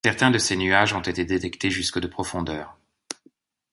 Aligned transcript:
Certains 0.03 0.31
de 0.31 0.39
ces 0.39 0.55
nuages 0.55 0.93
ont 0.95 1.01
été 1.01 1.25
détectés 1.25 1.69
jusque 1.69 1.99
de 1.99 2.07
profondeur. 2.07 2.75